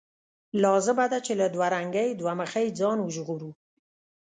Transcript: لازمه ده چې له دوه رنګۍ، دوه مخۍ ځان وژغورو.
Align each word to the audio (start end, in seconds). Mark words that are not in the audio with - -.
لازمه 0.63 1.05
ده 1.11 1.19
چې 1.25 1.33
له 1.41 1.47
دوه 1.55 1.67
رنګۍ، 1.75 2.09
دوه 2.19 2.33
مخۍ 2.39 2.67
ځان 2.79 2.97
وژغورو. 3.01 3.49